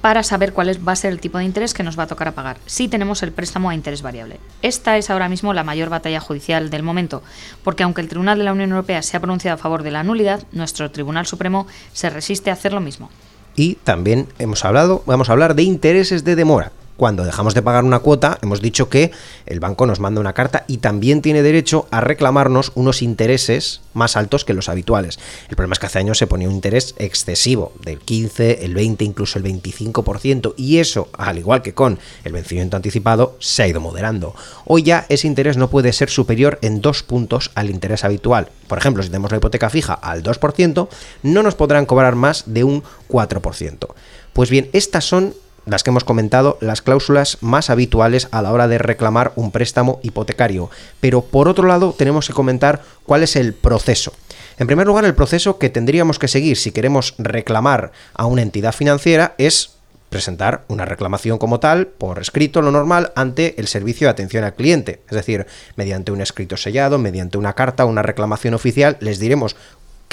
para 0.03 0.21
saber 0.21 0.51
cuál 0.51 0.85
va 0.85 0.91
a 0.91 0.97
ser 0.97 1.13
el 1.13 1.21
tipo 1.21 1.37
de 1.37 1.45
interés 1.45 1.73
que 1.73 1.81
nos 1.81 1.97
va 1.97 2.03
a 2.03 2.07
tocar 2.07 2.27
a 2.27 2.33
pagar 2.33 2.57
si 2.65 2.89
tenemos 2.89 3.23
el 3.23 3.31
préstamo 3.31 3.69
a 3.69 3.73
interés 3.73 4.01
variable. 4.01 4.37
Esta 4.61 4.97
es 4.97 5.09
ahora 5.09 5.29
mismo 5.29 5.53
la 5.53 5.63
mayor 5.63 5.87
batalla 5.87 6.19
judicial 6.19 6.69
del 6.69 6.83
momento, 6.83 7.23
porque 7.63 7.83
aunque 7.83 8.01
el 8.01 8.09
Tribunal 8.09 8.37
de 8.37 8.43
la 8.43 8.51
Unión 8.51 8.71
Europea 8.71 9.01
se 9.01 9.15
ha 9.15 9.21
pronunciado 9.21 9.55
a 9.55 9.57
favor 9.57 9.81
de 9.81 9.91
la 9.91 10.03
nulidad, 10.03 10.43
nuestro 10.51 10.91
Tribunal 10.91 11.25
Supremo 11.25 11.67
se 11.93 12.09
resiste 12.09 12.49
a 12.49 12.53
hacer 12.53 12.73
lo 12.73 12.81
mismo. 12.81 13.09
Y 13.55 13.75
también 13.75 14.27
hemos 14.39 14.65
hablado, 14.65 15.03
vamos 15.05 15.29
a 15.29 15.31
hablar 15.31 15.55
de 15.55 15.63
intereses 15.63 16.25
de 16.25 16.35
demora 16.35 16.73
cuando 16.97 17.25
dejamos 17.25 17.53
de 17.53 17.61
pagar 17.61 17.83
una 17.83 17.99
cuota, 17.99 18.37
hemos 18.41 18.61
dicho 18.61 18.89
que 18.89 19.11
el 19.45 19.59
banco 19.59 19.85
nos 19.85 19.99
manda 19.99 20.21
una 20.21 20.33
carta 20.33 20.63
y 20.67 20.77
también 20.77 21.21
tiene 21.21 21.41
derecho 21.41 21.87
a 21.91 22.01
reclamarnos 22.01 22.71
unos 22.75 23.01
intereses 23.01 23.81
más 23.93 24.15
altos 24.15 24.45
que 24.45 24.53
los 24.53 24.69
habituales. 24.69 25.19
El 25.49 25.55
problema 25.55 25.73
es 25.73 25.79
que 25.79 25.85
hace 25.87 25.99
años 25.99 26.17
se 26.17 26.27
ponía 26.27 26.47
un 26.47 26.55
interés 26.55 26.95
excesivo, 26.97 27.73
del 27.83 27.99
15, 27.99 28.65
el 28.65 28.73
20, 28.73 29.05
incluso 29.05 29.39
el 29.39 29.45
25%, 29.45 30.53
y 30.57 30.77
eso, 30.77 31.09
al 31.17 31.37
igual 31.37 31.61
que 31.61 31.73
con 31.73 31.99
el 32.23 32.31
vencimiento 32.31 32.77
anticipado, 32.77 33.35
se 33.39 33.63
ha 33.63 33.67
ido 33.67 33.81
moderando. 33.81 34.35
Hoy 34.65 34.83
ya 34.83 35.05
ese 35.09 35.27
interés 35.27 35.57
no 35.57 35.69
puede 35.69 35.93
ser 35.93 36.09
superior 36.09 36.59
en 36.61 36.81
dos 36.81 37.03
puntos 37.03 37.51
al 37.55 37.69
interés 37.69 38.03
habitual. 38.03 38.49
Por 38.67 38.77
ejemplo, 38.77 39.03
si 39.03 39.09
tenemos 39.09 39.31
la 39.31 39.37
hipoteca 39.37 39.69
fija 39.69 39.93
al 39.93 40.23
2%, 40.23 40.87
no 41.23 41.43
nos 41.43 41.55
podrán 41.55 41.85
cobrar 41.85 42.15
más 42.15 42.43
de 42.47 42.63
un 42.63 42.83
4%. 43.09 43.87
Pues 44.33 44.49
bien, 44.49 44.69
estas 44.73 45.05
son 45.05 45.35
las 45.65 45.83
que 45.83 45.89
hemos 45.89 46.03
comentado, 46.03 46.57
las 46.61 46.81
cláusulas 46.81 47.37
más 47.41 47.69
habituales 47.69 48.27
a 48.31 48.41
la 48.41 48.51
hora 48.51 48.67
de 48.67 48.77
reclamar 48.77 49.33
un 49.35 49.51
préstamo 49.51 49.99
hipotecario. 50.03 50.69
Pero 50.99 51.21
por 51.21 51.47
otro 51.47 51.67
lado, 51.67 51.93
tenemos 51.97 52.27
que 52.27 52.33
comentar 52.33 52.81
cuál 53.05 53.23
es 53.23 53.35
el 53.35 53.53
proceso. 53.53 54.13
En 54.57 54.67
primer 54.67 54.87
lugar, 54.87 55.05
el 55.05 55.15
proceso 55.15 55.57
que 55.57 55.69
tendríamos 55.69 56.19
que 56.19 56.27
seguir 56.27 56.57
si 56.57 56.71
queremos 56.71 57.15
reclamar 57.17 57.91
a 58.13 58.25
una 58.25 58.41
entidad 58.41 58.73
financiera 58.73 59.33
es 59.37 59.71
presentar 60.09 60.63
una 60.67 60.85
reclamación 60.85 61.39
como 61.39 61.59
tal, 61.59 61.87
por 61.87 62.19
escrito, 62.19 62.61
lo 62.61 62.71
normal, 62.71 63.11
ante 63.15 63.59
el 63.59 63.67
servicio 63.67 64.05
de 64.05 64.11
atención 64.11 64.43
al 64.43 64.53
cliente. 64.53 65.01
Es 65.09 65.15
decir, 65.15 65.47
mediante 65.75 66.11
un 66.11 66.21
escrito 66.21 66.55
sellado, 66.55 66.99
mediante 66.99 67.39
una 67.39 67.53
carta, 67.53 67.85
una 67.85 68.03
reclamación 68.03 68.53
oficial, 68.53 68.95
les 68.99 69.17
diremos 69.17 69.55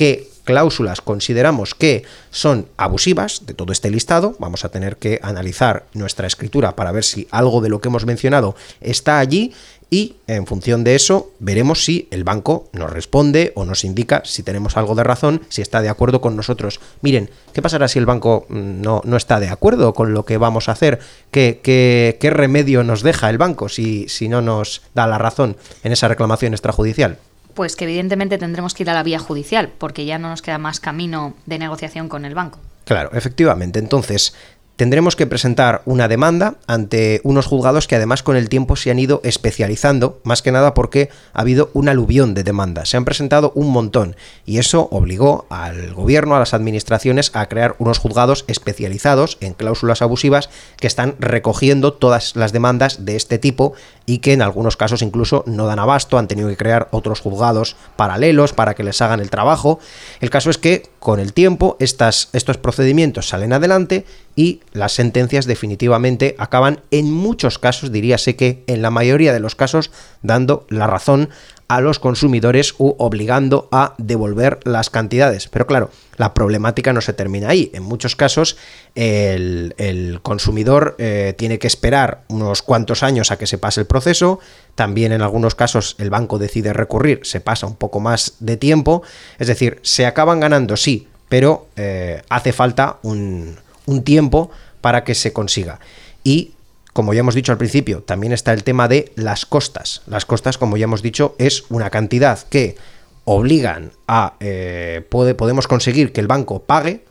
qué 0.01 0.31
cláusulas 0.45 1.03
consideramos 1.03 1.75
que 1.75 2.05
son 2.31 2.69
abusivas 2.79 3.45
de 3.45 3.53
todo 3.53 3.71
este 3.71 3.91
listado. 3.91 4.35
Vamos 4.39 4.65
a 4.65 4.71
tener 4.71 4.97
que 4.97 5.21
analizar 5.23 5.85
nuestra 5.93 6.27
escritura 6.27 6.75
para 6.75 6.91
ver 6.91 7.05
si 7.05 7.29
algo 7.31 7.61
de 7.61 7.69
lo 7.69 7.83
que 7.83 7.89
hemos 7.89 8.07
mencionado 8.07 8.57
está 8.81 9.19
allí 9.19 9.53
y 9.91 10.17
en 10.27 10.47
función 10.47 10.85
de 10.85 10.95
eso 10.95 11.33
veremos 11.39 11.85
si 11.85 12.09
el 12.11 12.25
banco 12.25 12.71
nos 12.73 12.89
responde 12.89 13.53
o 13.57 13.67
nos 13.67 13.85
indica 13.85 14.23
si 14.25 14.43
tenemos 14.43 14.79
algo 14.79 14.95
de 14.95 15.05
razón, 15.05 15.43
si 15.51 15.61
está 15.61 15.83
de 15.83 15.91
acuerdo 15.91 16.23
con 16.23 16.35
nosotros. 16.35 16.81
Miren, 17.03 17.29
¿qué 17.53 17.61
pasará 17.61 17.87
si 17.87 17.99
el 17.99 18.07
banco 18.07 18.47
mm, 18.49 18.81
no, 18.81 19.03
no 19.05 19.19
está 19.19 19.39
de 19.39 19.51
acuerdo 19.51 19.93
con 19.93 20.15
lo 20.15 20.25
que 20.25 20.39
vamos 20.39 20.71
a 20.71 20.73
hacer? 20.73 20.99
¿Qué, 21.31 21.61
qué, 21.63 22.31
remedio 22.31 22.85
nos 22.85 23.03
deja 23.03 23.29
el 23.29 23.37
banco 23.37 23.69
si, 23.69 24.09
si 24.09 24.31
no 24.31 24.41
nos 24.41 24.81
da 24.95 25.07
la 25.07 25.19
razón 25.19 25.59
en 25.85 25.93
esa 25.93 26.09
reclamación 26.09 26.55
extrajudicial? 26.55 27.19
Pues 27.55 27.77
que 27.77 27.85
evidentemente 27.85 28.39
tendremos 28.39 28.75
que 28.75 28.83
ir 28.83 28.91
a 28.91 28.95
la 28.95 29.03
vía 29.03 29.19
judicial, 29.19 29.71
porque 29.79 30.05
ya 30.05 30.19
no 30.19 30.29
nos 30.29 30.43
queda 30.43 30.59
más 30.59 30.81
camino 30.81 31.35
de 31.47 31.59
negociación 31.59 32.09
con 32.09 32.25
el 32.25 32.35
banco. 32.35 32.59
Claro, 32.85 33.11
efectivamente. 33.13 33.79
Entonces, 33.79 34.35
tendremos 34.81 35.15
que 35.15 35.27
presentar 35.27 35.83
una 35.85 36.09
demanda 36.09 36.55
ante 36.67 37.21
unos 37.23 37.45
juzgados 37.45 37.87
que 37.87 37.97
además 37.97 38.23
con 38.23 38.35
el 38.35 38.49
tiempo 38.49 38.77
se 38.77 38.91
han 38.91 38.99
ido 38.99 39.21
especializando, 39.25 40.23
más 40.25 40.41
que 40.41 40.53
nada 40.53 40.73
porque 40.73 41.11
ha 41.35 41.43
habido 41.43 41.69
un 41.75 41.91
aluvión 41.91 42.33
de 42.33 42.45
demandas, 42.45 42.89
se 42.89 42.97
han 42.97 43.05
presentado 43.05 43.53
un 43.55 43.69
montón 43.69 44.17
y 44.47 44.57
eso 44.57 44.89
obligó 44.91 45.45
al 45.51 45.93
gobierno, 45.93 46.35
a 46.35 46.39
las 46.39 46.55
administraciones 46.55 47.31
a 47.35 47.45
crear 47.45 47.77
unos 47.79 47.99
juzgados 47.99 48.47
especializados 48.49 49.37
en 49.43 49.53
cláusulas 49.53 50.01
abusivas 50.01 50.49
que 50.79 50.87
están 50.87 51.15
recogiendo 51.19 51.93
todas 51.93 52.35
las 52.35 52.53
demandas 52.53 53.05
de 53.05 53.17
este 53.17 53.37
tipo 53.37 53.75
y 54.07 54.21
que 54.21 54.33
en 54.33 54.41
algunos 54.41 54.79
casos 54.79 55.03
incluso 55.03 55.45
no 55.47 55.67
dan 55.67 55.79
abasto, 55.79 56.17
han 56.17 56.27
tenido 56.27 56.49
que 56.49 56.57
crear 56.57 56.89
otros 56.91 57.21
juzgados 57.21 57.77
paralelos 57.97 58.55
para 58.55 58.75
que 58.75 58.83
les 58.83 59.03
hagan 59.03 59.21
el 59.21 59.29
trabajo. 59.29 59.79
El 60.21 60.31
caso 60.31 60.49
es 60.49 60.57
que 60.57 60.89
con 60.99 61.21
el 61.21 61.35
tiempo 61.35 61.77
estos 61.79 62.57
procedimientos 62.63 63.29
salen 63.29 63.53
adelante 63.53 64.07
y 64.37 64.61
las 64.73 64.93
sentencias 64.93 65.47
definitivamente 65.47 66.35
acaban 66.39 66.81
en 66.91 67.13
muchos 67.13 67.59
casos, 67.59 67.93
diríase 67.93 68.37
que 68.37 68.65
en 68.67 68.83
la 68.83 68.91
mayoría 68.91 69.33
de 69.33 69.41
los 69.41 69.55
casos, 69.55 69.91
dando 70.23 70.67
la 70.69 70.87
razón 70.87 71.31
a 71.71 71.81
los 71.81 72.01
consumidores 72.01 72.75
u 72.79 72.97
obligando 72.99 73.69
a 73.71 73.95
devolver 73.97 74.59
las 74.65 74.91
cantidades. 74.91 75.47
Pero 75.47 75.69
claro, 75.69 75.91
la 76.17 76.35
problemática 76.35 76.93
no 76.93 77.01
se 77.01 77.13
termina 77.13 77.49
ahí. 77.49 77.71
En 77.75 77.85
muchos 77.85 78.17
casos 78.17 78.57
el, 78.97 80.19
consumidor 80.23 80.97
eh, 80.99 81.33
tiene 81.39 81.61
que 81.61 81.69
esperar 81.69 82.25
unos 82.27 82.63
cuantos 82.63 83.05
años 83.05 83.31
a 83.31 83.39
que 83.39 83.47
se 83.47 83.57
pase 83.57 83.83
el 83.83 83.87
proceso. 83.87 84.41
También 84.75 85.13
en 85.13 85.23
algunos 85.23 85.55
casos 85.55 85.95
el 85.99 86.11
banco 86.11 86.39
decide 86.39 86.73
recurrir, 86.73 87.21
se 87.23 87.41
pasa 87.41 87.69
un 87.69 87.77
poco 87.77 88.01
más 88.01 88.35
de 88.41 88.57
tiempo. 88.57 89.05
Es 89.39 89.47
decir, 89.47 89.79
se 89.83 90.07
acaban 90.07 90.41
ganando, 90.41 90.77
sí, 90.77 91.07
pero 91.29 91.69
eh, 91.77 92.21
hace 92.31 92.53
falta 92.53 92.99
un, 93.03 93.57
un 93.87 94.03
tiempo 94.03 94.51
para 94.81 95.05
que 95.05 95.15
se 95.15 95.33
consiga. 95.33 95.81
Y 96.25 96.53
como 96.93 97.15
ya 97.15 97.21
hemos 97.21 97.35
dicho 97.35 97.53
al 97.53 97.59
principio, 97.59 98.03
también 98.03 98.33
está 98.33 98.53
el 98.53 98.65
tema 98.65 98.89
de 98.89 99.13
las 99.15 99.47
costas. 99.47 100.03
Las 100.07 100.25
costas, 100.25 100.59
como 100.59 100.77
ya 100.77 100.85
hemos 100.85 101.03
dicho, 101.03 101.35
es 101.39 101.65
una 101.71 101.91
cantidad 101.91 102.39
que 102.49 102.77
obligan 103.25 103.93
a... 104.09 104.35
Eh, 104.41 105.07
podemos 105.09 105.69
conseguir 105.69 106.13
que 106.13 106.21
el 106.21 106.27
banco 106.27 106.63
pague 106.63 107.05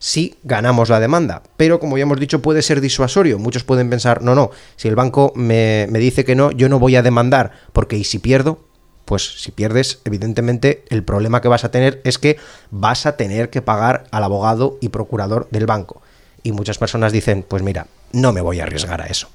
si 0.00 0.34
ganamos 0.42 0.88
la 0.88 0.98
demanda. 0.98 1.42
Pero 1.56 1.78
como 1.78 1.96
ya 1.96 2.02
hemos 2.02 2.18
dicho, 2.18 2.42
puede 2.42 2.62
ser 2.62 2.80
disuasorio. 2.80 3.38
Muchos 3.38 3.62
pueden 3.62 3.88
pensar, 3.90 4.22
no, 4.22 4.34
no, 4.34 4.50
si 4.76 4.88
el 4.88 4.96
banco 4.96 5.32
me, 5.36 5.86
me 5.90 6.00
dice 6.00 6.24
que 6.24 6.34
no, 6.34 6.50
yo 6.50 6.68
no 6.68 6.78
voy 6.78 6.96
a 6.96 7.02
demandar, 7.02 7.52
porque 7.72 7.96
¿y 7.96 8.04
si 8.04 8.18
pierdo? 8.18 8.58
Pues 9.04 9.40
si 9.42 9.52
pierdes, 9.52 10.00
evidentemente 10.04 10.84
el 10.88 11.04
problema 11.04 11.40
que 11.40 11.48
vas 11.48 11.64
a 11.64 11.70
tener 11.70 12.00
es 12.04 12.18
que 12.18 12.38
vas 12.70 13.06
a 13.06 13.16
tener 13.16 13.50
que 13.50 13.62
pagar 13.62 14.04
al 14.10 14.24
abogado 14.24 14.78
y 14.80 14.88
procurador 14.88 15.48
del 15.50 15.66
banco. 15.66 16.02
Y 16.42 16.52
muchas 16.52 16.78
personas 16.78 17.12
dicen, 17.12 17.44
pues 17.46 17.62
mira, 17.62 17.86
no 18.12 18.32
me 18.32 18.40
voy 18.40 18.60
a 18.60 18.62
arriesgar 18.64 19.02
a 19.02 19.06
eso. 19.06 19.28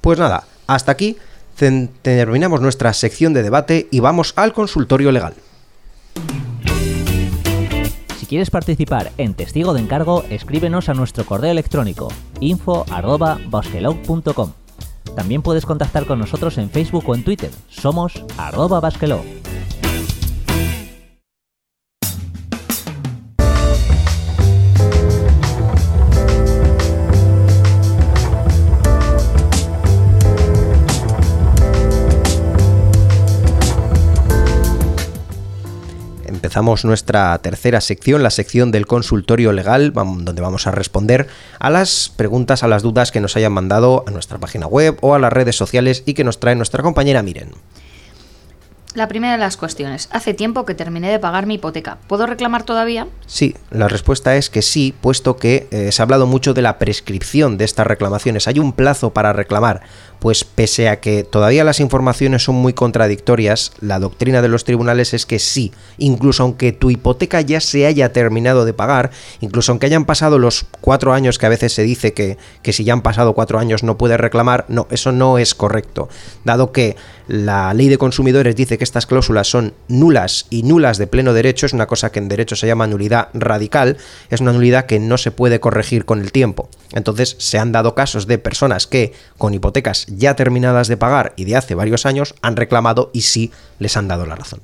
Pues 0.00 0.18
nada, 0.18 0.44
hasta 0.66 0.90
aquí 0.92 1.16
terminamos 2.02 2.60
nuestra 2.60 2.92
sección 2.92 3.32
de 3.32 3.42
debate 3.42 3.88
y 3.90 4.00
vamos 4.00 4.34
al 4.36 4.52
consultorio 4.52 5.10
legal. 5.10 5.32
Si 8.18 8.26
quieres 8.26 8.50
participar 8.50 9.10
en 9.16 9.32
Testigo 9.34 9.72
de 9.74 9.80
Encargo, 9.80 10.24
escríbenos 10.30 10.88
a 10.88 10.94
nuestro 10.94 11.24
correo 11.24 11.50
electrónico 11.50 12.12
info.basquelog.com. 12.40 14.52
También 15.16 15.42
puedes 15.42 15.66
contactar 15.66 16.06
con 16.06 16.20
nosotros 16.20 16.58
en 16.58 16.70
Facebook 16.70 17.08
o 17.08 17.14
en 17.14 17.24
Twitter. 17.24 17.50
Somos 17.68 18.22
arroba 18.36 18.80
empezamos 36.48 36.86
nuestra 36.86 37.36
tercera 37.42 37.82
sección, 37.82 38.22
la 38.22 38.30
sección 38.30 38.72
del 38.72 38.86
consultorio 38.86 39.52
legal, 39.52 39.92
donde 39.92 40.40
vamos 40.40 40.66
a 40.66 40.70
responder 40.70 41.26
a 41.58 41.68
las 41.68 42.10
preguntas, 42.16 42.62
a 42.62 42.68
las 42.68 42.82
dudas 42.82 43.12
que 43.12 43.20
nos 43.20 43.36
hayan 43.36 43.52
mandado 43.52 44.02
a 44.06 44.10
nuestra 44.10 44.38
página 44.38 44.66
web 44.66 44.96
o 45.02 45.14
a 45.14 45.18
las 45.18 45.30
redes 45.30 45.56
sociales 45.56 46.04
y 46.06 46.14
que 46.14 46.24
nos 46.24 46.40
trae 46.40 46.54
nuestra 46.54 46.82
compañera 46.82 47.22
Miren. 47.22 47.50
La 48.94 49.06
primera 49.08 49.34
de 49.34 49.38
las 49.38 49.58
cuestiones. 49.58 50.08
Hace 50.10 50.32
tiempo 50.32 50.64
que 50.64 50.74
terminé 50.74 51.10
de 51.10 51.18
pagar 51.18 51.44
mi 51.44 51.54
hipoteca. 51.54 51.98
¿Puedo 52.06 52.26
reclamar 52.26 52.62
todavía? 52.62 53.06
Sí, 53.26 53.54
la 53.70 53.86
respuesta 53.86 54.34
es 54.36 54.48
que 54.48 54.62
sí, 54.62 54.94
puesto 54.98 55.36
que 55.36 55.68
eh, 55.70 55.92
se 55.92 56.00
ha 56.00 56.04
hablado 56.04 56.26
mucho 56.26 56.54
de 56.54 56.62
la 56.62 56.78
prescripción 56.78 57.58
de 57.58 57.66
estas 57.66 57.86
reclamaciones. 57.86 58.48
Hay 58.48 58.58
un 58.58 58.72
plazo 58.72 59.10
para 59.12 59.34
reclamar. 59.34 59.82
Pues 60.18 60.44
pese 60.44 60.88
a 60.88 61.00
que 61.00 61.24
todavía 61.24 61.64
las 61.64 61.80
informaciones 61.80 62.42
son 62.42 62.56
muy 62.56 62.72
contradictorias, 62.72 63.72
la 63.80 63.98
doctrina 63.98 64.42
de 64.42 64.48
los 64.48 64.64
tribunales 64.64 65.14
es 65.14 65.26
que 65.26 65.38
sí, 65.38 65.72
incluso 65.96 66.42
aunque 66.42 66.72
tu 66.72 66.90
hipoteca 66.90 67.40
ya 67.40 67.60
se 67.60 67.86
haya 67.86 68.12
terminado 68.12 68.64
de 68.64 68.74
pagar, 68.74 69.10
incluso 69.40 69.72
aunque 69.72 69.86
hayan 69.86 70.04
pasado 70.04 70.38
los 70.38 70.66
cuatro 70.80 71.12
años 71.12 71.38
que 71.38 71.46
a 71.46 71.50
veces 71.50 71.72
se 71.72 71.82
dice 71.82 72.12
que, 72.12 72.36
que 72.62 72.72
si 72.72 72.84
ya 72.84 72.92
han 72.92 73.02
pasado 73.02 73.34
cuatro 73.34 73.58
años 73.58 73.82
no 73.82 73.96
puedes 73.96 74.18
reclamar, 74.18 74.64
no, 74.68 74.86
eso 74.90 75.12
no 75.12 75.38
es 75.38 75.54
correcto, 75.54 76.08
dado 76.44 76.72
que 76.72 76.96
la 77.28 77.74
ley 77.74 77.88
de 77.88 77.98
consumidores 77.98 78.56
dice 78.56 78.78
que 78.78 78.84
estas 78.84 79.06
cláusulas 79.06 79.48
son 79.48 79.74
nulas 79.86 80.46
y 80.48 80.62
nulas 80.62 80.96
de 80.96 81.06
pleno 81.06 81.34
derecho, 81.34 81.66
es 81.66 81.74
una 81.74 81.86
cosa 81.86 82.10
que 82.10 82.18
en 82.18 82.28
derecho 82.28 82.56
se 82.56 82.66
llama 82.66 82.86
nulidad 82.86 83.28
radical, 83.34 83.98
es 84.30 84.40
una 84.40 84.52
nulidad 84.52 84.86
que 84.86 84.98
no 84.98 85.18
se 85.18 85.30
puede 85.30 85.60
corregir 85.60 86.06
con 86.06 86.20
el 86.20 86.32
tiempo. 86.32 86.70
Entonces 86.92 87.36
se 87.38 87.58
han 87.58 87.70
dado 87.70 87.94
casos 87.94 88.26
de 88.26 88.38
personas 88.38 88.86
que 88.86 89.12
con 89.36 89.52
hipotecas 89.52 90.06
ya 90.16 90.34
terminadas 90.36 90.88
de 90.88 90.96
pagar 90.96 91.32
y 91.36 91.44
de 91.44 91.56
hace 91.56 91.74
varios 91.74 92.06
años 92.06 92.34
han 92.42 92.56
reclamado 92.56 93.10
y 93.12 93.22
sí 93.22 93.52
les 93.78 93.96
han 93.96 94.08
dado 94.08 94.26
la 94.26 94.36
razón. 94.36 94.60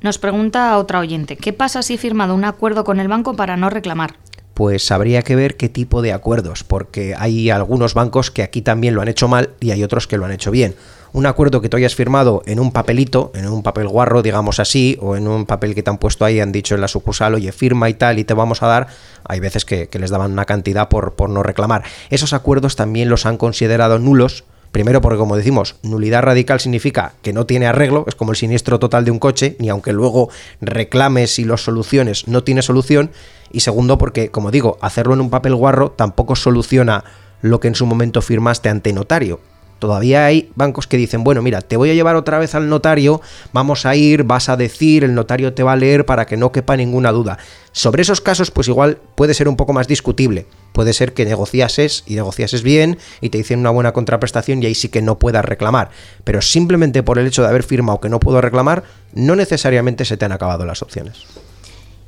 Nos 0.00 0.18
pregunta 0.18 0.76
otra 0.76 1.00
oyente, 1.00 1.36
¿qué 1.36 1.52
pasa 1.52 1.82
si 1.82 1.94
he 1.94 1.98
firmado 1.98 2.34
un 2.34 2.44
acuerdo 2.44 2.84
con 2.84 3.00
el 3.00 3.08
banco 3.08 3.34
para 3.34 3.56
no 3.56 3.70
reclamar? 3.70 4.16
pues 4.54 4.92
habría 4.92 5.22
que 5.22 5.36
ver 5.36 5.56
qué 5.56 5.68
tipo 5.68 6.00
de 6.00 6.12
acuerdos, 6.12 6.62
porque 6.64 7.14
hay 7.18 7.50
algunos 7.50 7.92
bancos 7.92 8.30
que 8.30 8.42
aquí 8.42 8.62
también 8.62 8.94
lo 8.94 9.02
han 9.02 9.08
hecho 9.08 9.28
mal 9.28 9.50
y 9.60 9.72
hay 9.72 9.82
otros 9.82 10.06
que 10.06 10.16
lo 10.16 10.24
han 10.24 10.32
hecho 10.32 10.52
bien 10.52 10.76
un 11.14 11.26
acuerdo 11.26 11.60
que 11.60 11.68
tú 11.68 11.76
hayas 11.76 11.94
firmado 11.94 12.42
en 12.44 12.58
un 12.58 12.72
papelito, 12.72 13.30
en 13.36 13.46
un 13.46 13.62
papel 13.62 13.86
guarro, 13.86 14.20
digamos 14.20 14.58
así, 14.58 14.98
o 15.00 15.16
en 15.16 15.28
un 15.28 15.46
papel 15.46 15.72
que 15.72 15.82
te 15.84 15.88
han 15.88 15.98
puesto 15.98 16.24
ahí, 16.24 16.40
han 16.40 16.50
dicho 16.50 16.74
en 16.74 16.80
la 16.80 16.88
sucursal, 16.88 17.34
oye, 17.34 17.52
firma 17.52 17.88
y 17.88 17.94
tal, 17.94 18.18
y 18.18 18.24
te 18.24 18.34
vamos 18.34 18.64
a 18.64 18.66
dar, 18.66 18.88
hay 19.22 19.38
veces 19.38 19.64
que, 19.64 19.88
les 19.92 20.10
daban 20.10 20.32
una 20.32 20.44
cantidad 20.44 20.88
por, 20.88 21.14
por 21.14 21.30
no 21.30 21.44
reclamar. 21.44 21.84
Esos 22.10 22.32
acuerdos 22.32 22.74
también 22.74 23.08
los 23.08 23.26
han 23.26 23.38
considerado 23.38 23.98
nulos, 23.98 24.44
Primero 24.72 25.00
porque, 25.00 25.18
como 25.18 25.36
decimos, 25.36 25.76
nulidad 25.84 26.24
radical 26.24 26.58
significa 26.58 27.12
que 27.22 27.32
no 27.32 27.46
tiene 27.46 27.68
arreglo, 27.68 28.06
es 28.08 28.16
como 28.16 28.32
el 28.32 28.36
siniestro 28.36 28.80
total 28.80 29.04
de 29.04 29.12
un 29.12 29.20
coche, 29.20 29.54
ni 29.60 29.68
aunque 29.68 29.92
luego 29.92 30.30
reclames 30.60 31.38
y 31.38 31.44
los 31.44 31.62
soluciones, 31.62 32.26
no 32.26 32.42
tiene 32.42 32.60
solución. 32.60 33.12
Y 33.52 33.60
segundo 33.60 33.98
porque, 33.98 34.32
como 34.32 34.50
digo, 34.50 34.76
hacerlo 34.80 35.14
en 35.14 35.20
un 35.20 35.30
papel 35.30 35.54
guarro 35.54 35.92
tampoco 35.92 36.34
soluciona 36.34 37.04
lo 37.40 37.60
que 37.60 37.68
en 37.68 37.76
su 37.76 37.86
momento 37.86 38.20
firmaste 38.20 38.68
ante 38.68 38.92
notario. 38.92 39.38
Todavía 39.84 40.24
hay 40.24 40.50
bancos 40.54 40.86
que 40.86 40.96
dicen, 40.96 41.24
bueno, 41.24 41.42
mira, 41.42 41.60
te 41.60 41.76
voy 41.76 41.90
a 41.90 41.94
llevar 41.94 42.16
otra 42.16 42.38
vez 42.38 42.54
al 42.54 42.70
notario, 42.70 43.20
vamos 43.52 43.84
a 43.84 43.94
ir, 43.94 44.24
vas 44.24 44.48
a 44.48 44.56
decir, 44.56 45.04
el 45.04 45.14
notario 45.14 45.52
te 45.52 45.62
va 45.62 45.74
a 45.74 45.76
leer 45.76 46.06
para 46.06 46.24
que 46.24 46.38
no 46.38 46.52
quepa 46.52 46.74
ninguna 46.74 47.12
duda. 47.12 47.36
Sobre 47.72 48.00
esos 48.00 48.22
casos, 48.22 48.50
pues 48.50 48.66
igual 48.68 48.96
puede 49.14 49.34
ser 49.34 49.46
un 49.46 49.56
poco 49.56 49.74
más 49.74 49.86
discutible. 49.86 50.46
Puede 50.72 50.94
ser 50.94 51.12
que 51.12 51.26
negociases 51.26 52.02
y 52.06 52.14
negociases 52.14 52.62
bien 52.62 52.96
y 53.20 53.28
te 53.28 53.36
dicen 53.36 53.58
una 53.58 53.68
buena 53.68 53.92
contraprestación 53.92 54.62
y 54.62 54.66
ahí 54.66 54.74
sí 54.74 54.88
que 54.88 55.02
no 55.02 55.18
puedas 55.18 55.44
reclamar. 55.44 55.90
Pero 56.24 56.40
simplemente 56.40 57.02
por 57.02 57.18
el 57.18 57.26
hecho 57.26 57.42
de 57.42 57.48
haber 57.48 57.62
firmado 57.62 58.00
que 58.00 58.08
no 58.08 58.20
puedo 58.20 58.40
reclamar, 58.40 58.84
no 59.12 59.36
necesariamente 59.36 60.06
se 60.06 60.16
te 60.16 60.24
han 60.24 60.32
acabado 60.32 60.64
las 60.64 60.80
opciones. 60.80 61.26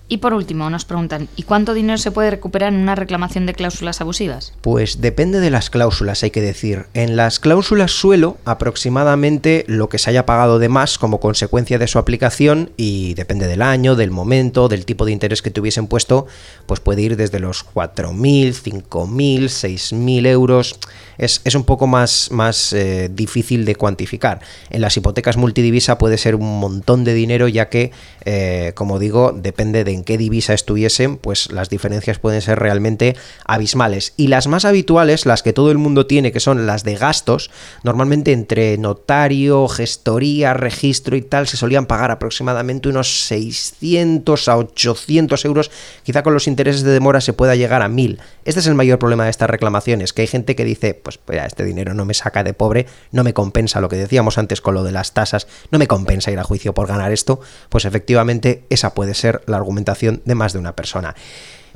Y 0.09 0.19
por 0.19 0.35
último, 0.35 0.71
nos 0.71 0.85
preguntan, 0.85 1.29
¿y 1.35 1.43
cuánto 1.43 1.75
dinero 1.75 1.99
se 1.99 2.13
puede 2.13 2.31
recuperar 2.31 2.73
en 2.73 2.79
una 2.79 2.95
reclamación 2.95 3.45
de 3.45 3.55
cláusulas 3.55 4.01
abusivas? 4.01 4.53
Pues 4.61 5.01
depende 5.01 5.41
de 5.41 5.51
las 5.51 5.69
cláusulas, 5.69 6.23
hay 6.23 6.31
que 6.31 6.41
decir. 6.41 6.87
En 6.95 7.17
las 7.17 7.41
cláusulas 7.41 7.91
suelo, 7.91 8.37
aproximadamente 8.45 9.65
lo 9.67 9.89
que 9.89 9.99
se 9.99 10.11
haya 10.11 10.25
pagado 10.25 10.61
de 10.61 10.69
más 10.69 10.99
como 10.99 11.19
consecuencia 11.19 11.81
de 11.81 11.89
su 11.89 11.99
aplicación, 11.99 12.71
y 12.77 13.15
depende 13.15 13.49
del 13.49 13.63
año, 13.63 13.97
del 13.97 14.13
momento, 14.13 14.69
del 14.69 14.87
tipo 14.87 15.07
de 15.07 15.13
interés 15.13 15.43
que 15.43 15.51
tuviesen 15.51 15.89
puesto, 15.89 16.27
pues 16.67 16.79
puede 16.79 17.03
ir 17.03 17.17
desde 17.17 17.41
los 17.41 17.67
4.000, 17.75 18.55
5.000, 18.55 19.45
6.000 19.45 20.27
euros. 20.29 20.79
Es, 21.19 21.41
es, 21.45 21.55
un 21.55 21.65
poco 21.65 21.87
más, 21.87 22.31
más 22.31 22.73
eh, 22.75 23.11
difícil 23.13 23.65
de 23.65 23.75
cuantificar. 23.75 24.41
En 24.71 24.83
las 24.83 24.97
hipotecas 24.97 25.37
multidivisa 25.37 25.99
puede 25.99 26.19
ser 26.19 26.35
un 26.37 26.61
montón 26.61 27.05
de 27.05 27.15
dinero, 27.15 27.49
ya 27.49 27.71
que, 27.71 27.91
eh, 28.25 28.73
como 28.75 28.99
digo, 28.99 29.33
depende 29.33 29.83
de 29.83 29.96
en 29.97 30.05
qué 30.05 30.17
divisa 30.17 30.55
estuviesen, 30.55 31.17
pues 31.17 31.50
las 31.50 31.69
diferencias 31.69 32.19
pueden 32.19 32.41
ser 32.41 32.59
realmente 32.59 33.17
abismales. 33.45 34.12
Y 34.17 34.29
las 34.29 34.47
más 34.47 34.65
habituales, 34.65 35.26
las 35.26 35.43
que 35.43 35.53
todo 35.53 35.71
el 35.71 35.79
mundo 35.79 36.07
tiene, 36.07 36.33
que 36.33 36.41
son 36.41 36.67
las 36.67 36.85
de 36.85 36.95
gastos, 36.95 37.50
normalmente 37.83 38.33
entre 38.33 38.79
notario, 38.79 39.67
gestoría, 39.69 40.55
registro 40.55 41.17
y 41.17 41.23
tal, 41.23 41.49
se 41.49 41.57
solían 41.57 41.87
pagar 41.87 42.11
aproximadamente 42.11 42.88
unos 42.88 43.26
600 43.26 44.49
a 44.49 44.57
800 44.57 45.45
euros, 45.45 45.71
quizá 46.03 46.23
con 46.23 46.35
los 46.35 46.47
intereses 46.47 46.83
de 46.83 46.93
demora 46.93 47.21
se 47.21 47.33
pueda 47.33 47.57
llegar 47.57 47.83
a 47.83 47.88
1000. 47.88 48.21
Este 48.45 48.61
es 48.61 48.67
el 48.67 48.75
mayor 48.75 48.99
problema 48.99 49.25
de 49.25 49.31
estas 49.31 49.50
reclamaciones, 49.50 50.12
que 50.12 50.23
hay 50.23 50.29
gente 50.29 50.55
que 50.55 50.65
dice, 50.65 50.95
pues, 50.95 51.19
pues 51.19 51.43
este 51.45 51.65
dinero 51.65 51.95
no 51.95 52.05
me 52.05 52.15
saca 52.15 52.45
de 52.45 52.55
pobre, 52.55 52.87
no 53.11 53.25
me 53.25 53.35
compensa 53.35 53.81
lo 53.81 53.88
que 53.88 53.97
decíamos 53.97 54.38
antes 54.38 54.61
con 54.61 54.75
lo 54.75 54.85
de 54.85 54.93
las 54.93 55.15
tasas, 55.15 55.49
no 55.71 55.79
me 55.79 55.88
compensa 55.88 56.31
ir 56.31 56.38
a 56.38 56.45
juicio 56.45 56.75
por 56.75 56.87
ganar 56.87 57.12
esto, 57.12 57.41
pues 57.69 57.85
efectivamente 57.85 58.65
esa 58.71 58.95
puede 58.95 59.15
ser 59.15 59.43
la 59.47 59.57
argumentación 59.57 59.86
de 60.25 60.35
más 60.35 60.52
de 60.52 60.59
una 60.59 60.75
persona. 60.75 61.14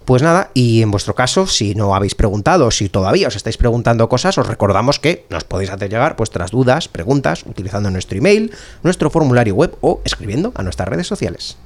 Pues 0.05 0.23
nada, 0.23 0.51
y 0.55 0.83
en 0.83 0.91
vuestro 0.91 1.15
caso, 1.15 1.47
si 1.47 1.75
no 1.75 1.95
habéis 1.95 2.15
preguntado, 2.15 2.71
si 2.71 2.89
todavía 2.89 3.29
os 3.29 3.37
estáis 3.37 3.57
preguntando 3.57 4.09
cosas, 4.09 4.39
os 4.39 4.47
recordamos 4.47 4.99
que 4.99 5.25
nos 5.31 5.45
podéis 5.45 5.71
hacer 5.71 5.91
llegar 5.91 6.17
vuestras 6.17 6.51
dudas, 6.51 6.89
preguntas, 6.89 7.45
utilizando 7.47 7.91
nuestro 7.91 8.19
email, 8.19 8.53
nuestro 8.83 9.11
formulario 9.11 9.55
web 9.55 9.77
o 9.81 10.01
escribiendo 10.05 10.53
a 10.57 10.63
nuestras 10.63 10.89
redes 10.89 11.07
sociales. 11.07 11.59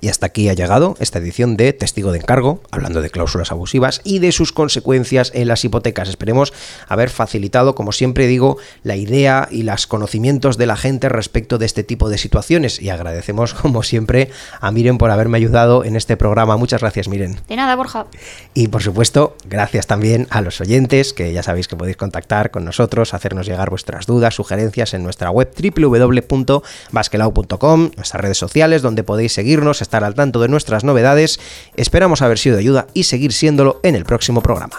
Y 0.00 0.08
hasta 0.08 0.26
aquí 0.26 0.48
ha 0.48 0.52
llegado 0.52 0.96
esta 1.00 1.18
edición 1.18 1.56
de 1.56 1.72
Testigo 1.72 2.12
de 2.12 2.18
Encargo, 2.18 2.62
hablando 2.70 3.02
de 3.02 3.10
cláusulas 3.10 3.50
abusivas 3.50 4.00
y 4.04 4.20
de 4.20 4.32
sus 4.32 4.52
consecuencias 4.52 5.32
en 5.34 5.48
las 5.48 5.64
hipotecas. 5.64 6.08
Esperemos 6.08 6.52
haber 6.86 7.10
facilitado, 7.10 7.74
como 7.74 7.92
siempre 7.92 8.26
digo, 8.26 8.58
la 8.84 8.96
idea 8.96 9.48
y 9.50 9.64
los 9.64 9.86
conocimientos 9.86 10.56
de 10.56 10.66
la 10.66 10.76
gente 10.76 11.08
respecto 11.08 11.58
de 11.58 11.66
este 11.66 11.82
tipo 11.82 12.08
de 12.10 12.18
situaciones. 12.18 12.80
Y 12.80 12.90
agradecemos, 12.90 13.54
como 13.54 13.82
siempre, 13.82 14.30
a 14.60 14.70
Miren 14.70 14.98
por 14.98 15.10
haberme 15.10 15.38
ayudado 15.38 15.84
en 15.84 15.96
este 15.96 16.16
programa. 16.16 16.56
Muchas 16.56 16.80
gracias, 16.80 17.08
Miren. 17.08 17.40
De 17.48 17.56
nada, 17.56 17.74
Borja. 17.74 18.06
Y 18.54 18.68
por 18.68 18.82
supuesto, 18.82 19.36
gracias 19.46 19.86
también 19.86 20.26
a 20.30 20.42
los 20.42 20.60
oyentes, 20.60 21.12
que 21.12 21.32
ya 21.32 21.42
sabéis 21.42 21.66
que 21.68 21.76
podéis 21.76 21.96
contactar 21.96 22.50
con 22.50 22.64
nosotros, 22.64 23.14
hacernos 23.14 23.46
llegar 23.46 23.70
vuestras 23.70 24.06
dudas, 24.06 24.34
sugerencias 24.34 24.94
en 24.94 25.02
nuestra 25.02 25.30
web 25.30 25.50
www.basquelau.com, 25.58 27.90
nuestras 27.96 28.20
redes 28.20 28.38
sociales, 28.38 28.82
donde 28.82 29.02
podéis 29.02 29.32
seguirnos, 29.32 29.82
estar 29.88 30.04
al 30.04 30.14
tanto 30.14 30.38
de 30.40 30.48
nuestras 30.48 30.84
novedades. 30.84 31.40
Esperamos 31.76 32.20
haber 32.20 32.38
sido 32.38 32.56
de 32.56 32.60
ayuda 32.60 32.86
y 32.92 33.04
seguir 33.04 33.32
siéndolo 33.32 33.80
en 33.82 33.94
el 33.94 34.04
próximo 34.04 34.42
programa. 34.42 34.76